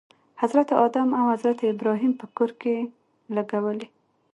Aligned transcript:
حضرت 0.41 0.69
آدم 0.85 1.09
او 1.19 1.25
حضرت 1.33 1.59
ابراهیم 1.71 2.13
په 2.19 2.25
کور 2.35 2.51
کې 2.61 2.75
لګولی. 3.35 3.87